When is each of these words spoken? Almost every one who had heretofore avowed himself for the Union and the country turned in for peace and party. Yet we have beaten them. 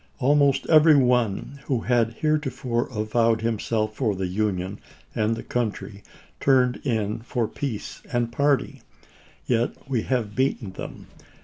Almost 0.17 0.65
every 0.67 0.95
one 0.95 1.59
who 1.65 1.81
had 1.81 2.13
heretofore 2.13 2.87
avowed 2.87 3.41
himself 3.41 3.93
for 3.95 4.15
the 4.15 4.25
Union 4.25 4.79
and 5.13 5.35
the 5.35 5.43
country 5.43 6.01
turned 6.39 6.77
in 6.77 7.19
for 7.19 7.47
peace 7.47 8.01
and 8.11 8.31
party. 8.31 8.81
Yet 9.45 9.73
we 9.87 10.01
have 10.01 10.35
beaten 10.35 10.71
them. 10.71 11.05